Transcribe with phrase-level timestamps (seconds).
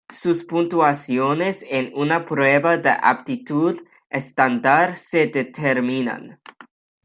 [0.09, 3.77] Sus puntuaciones en una prueba de aptitud
[4.09, 6.39] estándar se determinan.